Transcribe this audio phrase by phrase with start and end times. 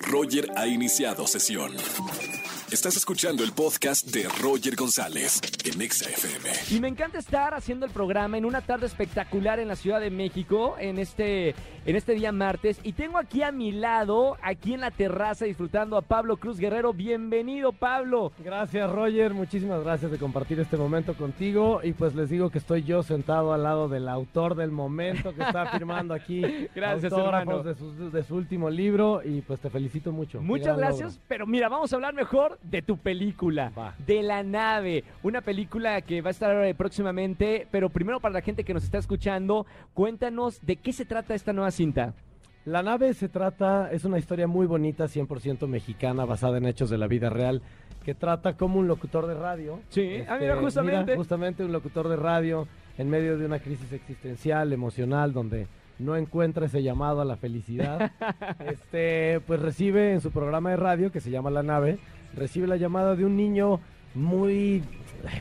[0.00, 1.72] Roger ha iniciado sesión.
[2.72, 6.50] Estás escuchando el podcast de Roger González en Exa FM.
[6.72, 10.10] Y me encanta estar haciendo el programa en una tarde espectacular en la Ciudad de
[10.10, 12.80] México, en este, en este día martes.
[12.82, 16.92] Y tengo aquí a mi lado, aquí en la terraza, disfrutando a Pablo Cruz Guerrero.
[16.92, 18.32] Bienvenido, Pablo.
[18.44, 19.32] Gracias, Roger.
[19.32, 21.80] Muchísimas gracias de compartir este momento contigo.
[21.84, 25.42] Y pues les digo que estoy yo sentado al lado del autor del momento que
[25.42, 26.42] está firmando aquí.
[26.74, 27.62] Gracias, autógrafos hermano.
[27.62, 29.20] De su, de su último libro.
[29.24, 30.40] Y pues te felicito mucho.
[30.40, 31.24] Muchas gracias, logro.
[31.28, 33.94] pero mira, vamos a hablar mejor de tu película, Va.
[34.06, 38.64] de La Nave, una película que va a estar próximamente, pero primero para la gente
[38.64, 42.14] que nos está escuchando, cuéntanos de qué se trata esta nueva cinta.
[42.64, 46.98] La nave se trata, es una historia muy bonita, 100% mexicana, basada en hechos de
[46.98, 47.62] la vida real,
[48.04, 49.78] que trata como un locutor de radio.
[49.88, 51.04] Sí, ah, mira, justamente.
[51.04, 52.66] mira, justamente un locutor de radio
[52.98, 58.12] en medio de una crisis existencial, emocional, donde no encuentra ese llamado a la felicidad.
[58.60, 61.98] este, pues recibe en su programa de radio, que se llama La Nave,
[62.34, 63.80] recibe la llamada de un niño
[64.14, 64.82] muy,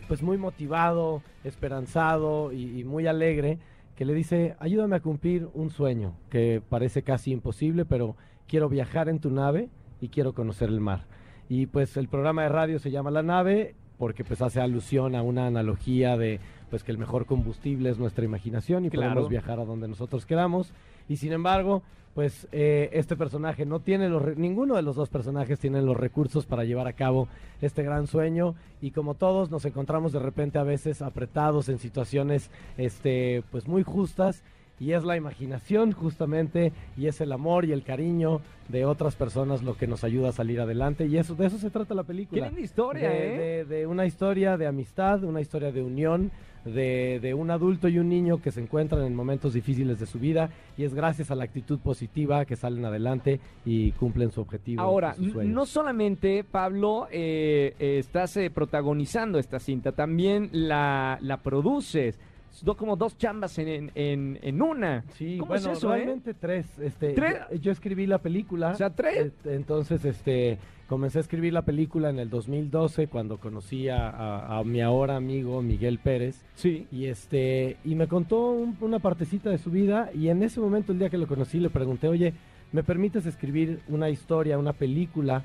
[0.08, 3.59] pues muy motivado, esperanzado y, y muy alegre,
[3.95, 8.16] que le dice, ayúdame a cumplir un sueño que parece casi imposible, pero
[8.47, 9.69] quiero viajar en tu nave
[10.02, 11.06] y quiero conocer el mar.
[11.47, 15.22] Y pues el programa de radio se llama La Nave porque pues hace alusión a
[15.22, 19.10] una analogía de pues que el mejor combustible es nuestra imaginación y Claro.
[19.14, 20.72] podemos viajar a donde nosotros queramos.
[21.08, 25.10] Y sin embargo, pues eh, este personaje no tiene los re- ninguno de los dos
[25.10, 27.28] personajes tiene los recursos para llevar a cabo
[27.62, 32.50] este gran sueño y como todos nos encontramos de repente a veces apretados en situaciones
[32.78, 34.44] este pues muy justas
[34.80, 39.64] y es la imaginación justamente y es el amor y el cariño de otras personas
[39.64, 42.42] lo que nos ayuda a salir adelante y eso de eso se trata la película
[42.42, 43.66] Qué linda historia, de, ¿eh?
[43.66, 46.31] de- de una historia de amistad una historia de unión
[46.66, 50.18] de, de un adulto y un niño que se encuentran en momentos difíciles de su
[50.20, 54.81] vida y es gracias a la actitud positiva que salen adelante y cumplen su objetivo
[54.81, 55.53] Ahora, y sus sueños.
[55.53, 62.19] no solamente, Pablo, eh, eh, estás eh, protagonizando esta cinta, también la, la produces.
[62.64, 65.04] Do- como dos chambas en, en, en- una.
[65.16, 65.98] Sí, ¿Cómo bueno, es eso, eh?
[65.98, 66.80] realmente tres.
[66.80, 67.36] Este, ¿Tres?
[67.62, 68.72] Yo, escribí la película.
[68.72, 69.34] O sea, tres.
[69.46, 70.58] Entonces, este,
[70.88, 75.16] comencé a escribir la película en el 2012 cuando conocí a, a- a mi ahora
[75.16, 76.44] amigo Miguel Pérez.
[76.56, 76.88] Sí.
[76.92, 80.92] Y este, y me contó un- una partecita de su vida y en ese momento,
[80.92, 82.34] el día que lo conocí, le pregunté, oye,
[82.72, 85.44] ¿me permites escribir una historia, una película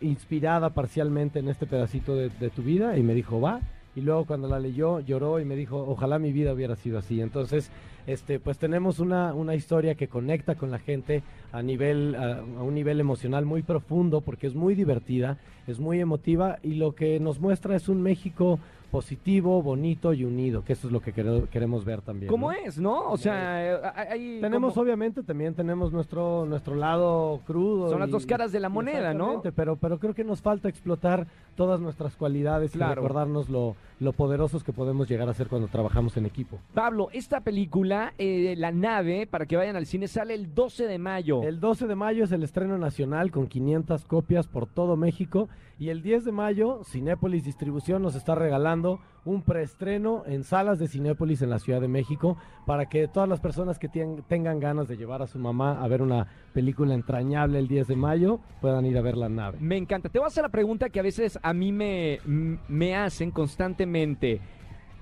[0.00, 2.96] inspirada parcialmente en este pedacito de, de tu vida?
[2.96, 3.60] Y me dijo, va.
[3.98, 7.20] Y luego cuando la leyó, lloró y me dijo, ojalá mi vida hubiera sido así.
[7.20, 7.72] Entonces,
[8.06, 12.62] este, pues tenemos una, una historia que conecta con la gente a nivel, a, a
[12.62, 17.18] un nivel emocional muy profundo, porque es muy divertida, es muy emotiva, y lo que
[17.18, 21.46] nos muestra es un México positivo, bonito y unido, que eso es lo que quere-
[21.48, 22.30] queremos ver también.
[22.30, 22.58] ¿Cómo ¿no?
[22.58, 23.10] es, no?
[23.10, 24.38] O sea, eh, hay...
[24.40, 27.90] Tenemos como- obviamente también tenemos nuestro nuestro lado crudo.
[27.90, 29.42] Son las dos caras de la moneda, ¿no?
[29.54, 31.26] Pero pero creo que nos falta explotar
[31.56, 32.92] todas nuestras cualidades Claro.
[32.92, 36.58] y recordarnos lo, lo poderosos que podemos llegar a ser cuando trabajamos en equipo.
[36.72, 40.98] Pablo, esta película, eh, La Nave, para que vayan al cine, sale el 12 de
[40.98, 41.42] mayo.
[41.42, 45.48] El 12 de mayo es el estreno nacional con 500 copias por todo México
[45.80, 48.77] y el 10 de mayo Cinépolis Distribución nos está regalando
[49.24, 53.40] un preestreno en salas de Cinépolis en la Ciudad de México para que todas las
[53.40, 57.68] personas que tengan ganas de llevar a su mamá a ver una película entrañable el
[57.68, 59.58] 10 de mayo puedan ir a ver la nave.
[59.60, 60.08] Me encanta.
[60.08, 64.40] Te voy a hacer la pregunta que a veces a mí me, me hacen constantemente.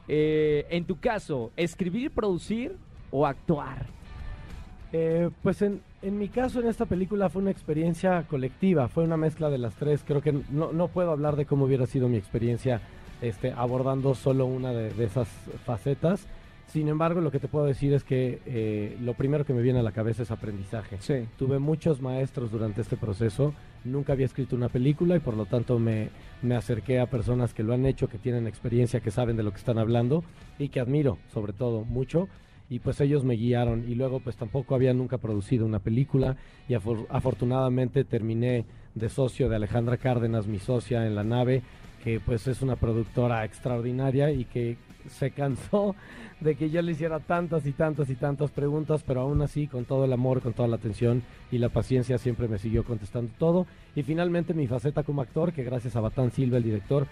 [0.09, 2.77] Eh, en tu caso, ¿escribir, producir
[3.11, 3.87] o actuar?
[4.93, 9.17] Eh, pues en, en mi caso en esta película fue una experiencia colectiva, fue una
[9.17, 10.05] mezcla de las tres.
[10.07, 12.81] Creo que no, no puedo hablar de cómo hubiera sido mi experiencia
[13.23, 15.29] este, abordando solo una de, de esas
[15.65, 16.27] facetas.
[16.67, 19.79] Sin embargo, lo que te puedo decir es que eh, lo primero que me viene
[19.79, 20.97] a la cabeza es aprendizaje.
[21.01, 21.27] Sí.
[21.39, 23.55] Tuve muchos maestros durante este proceso,
[23.85, 26.09] nunca había escrito una película y por lo tanto me,
[26.43, 29.53] me acerqué a personas que lo han hecho, que tienen experiencia, que saben de lo
[29.53, 30.25] que están hablando
[30.59, 32.29] y que admiro sobre todo mucho
[32.69, 36.37] y pues ellos me guiaron y luego pues tampoco había nunca producido una película
[36.69, 38.65] y afor- afortunadamente terminé
[38.97, 41.63] de socio de Alejandra Cárdenas, mi socia en la nave,
[42.07, 44.77] que pues es una productora extraordinaria y que
[45.09, 45.97] se cansó
[46.41, 49.85] de que yo le hiciera tantas y tantas y tantas preguntas, pero aún así con
[49.87, 53.67] todo el amor, con toda la atención y la paciencia siempre me siguió contestando todo.
[53.97, 57.09] Y finalmente mi faceta como actor, que gracias a Batán Silva, el director,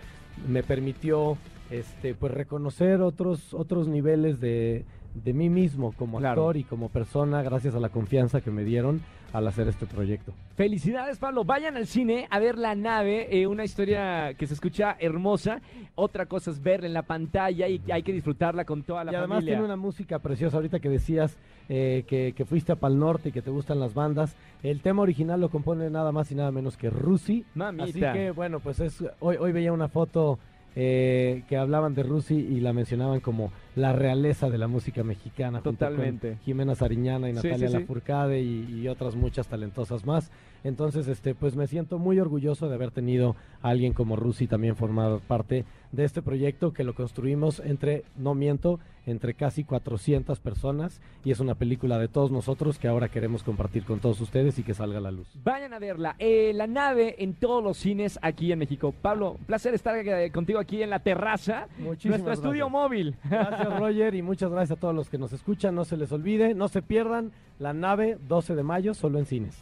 [0.47, 1.39] me permitió
[1.73, 4.85] este pues reconocer otros otros niveles de,
[5.25, 6.43] de mí mismo como Claro.
[6.43, 9.01] actor y como persona gracias a la confianza que me dieron
[9.35, 10.33] al hacer este proyecto.
[10.55, 11.45] Felicidades, Pablo.
[11.45, 15.61] Vayan al cine a ver La Nave, eh, una historia que se escucha hermosa.
[15.97, 19.15] Otra cosa es verla en la pantalla y hay que disfrutarla con toda la y
[19.17, 19.55] además familia.
[19.55, 20.57] tiene una música preciosa.
[20.59, 21.37] Ahorita que decías
[21.69, 25.03] eh, que, que fuiste a Pal Norte y que te gustan las bandas, el tema
[25.03, 27.45] original lo compone nada más y nada menos que Rusi.
[27.57, 27.85] Mamita.
[27.85, 30.39] Así que bueno, pues es hoy, hoy veía una foto
[30.77, 35.59] eh, que hablaban de Rusi y la mencionaban como la realeza de la música mexicana.
[35.61, 36.39] junto con Totalmente.
[36.45, 37.81] Jimena Sariñana y Sí, Natalia sí, sí.
[37.81, 40.31] Lafourcade y, y otras muchas talentosas más.
[40.65, 44.77] Entonces, este, pues me siento muy orgulloso de haber tenido a alguien como Rusi también
[44.77, 51.01] formar parte de este proyecto que lo construimos entre, no miento, entre casi 400 personas
[51.25, 54.63] y es una película de todos nosotros que ahora queremos compartir con todos ustedes y
[54.63, 55.29] que salga a la luz.
[55.45, 56.17] Vayan a verla.
[56.19, 58.95] Eh, la nave en todos los cines aquí en México.
[59.03, 61.69] Pablo, placer estar eh, contigo aquí en la terraza.
[61.79, 63.64] Muchísimas nuestro estudio gracias.
[63.65, 65.75] Gracias Roger y muchas gracias a todos los que nos escuchan.
[65.75, 69.57] No se les olvide, no se pierdan la nave 12 de mayo solo en cines.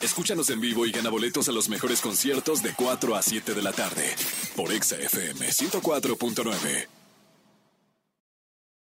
[0.00, 3.62] Escúchanos en vivo y gana boletos a los mejores conciertos de 4 a 7 de
[3.62, 4.04] la tarde
[4.56, 6.99] por Exa FM 104.9.